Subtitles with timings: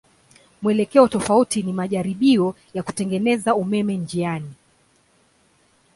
[0.61, 4.51] Mwelekeo tofauti ni majaribio ya kutengeneza umeme njiani.